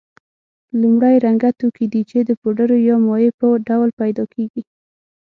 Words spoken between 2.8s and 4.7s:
یا مایع په ډول پیدا کیږي.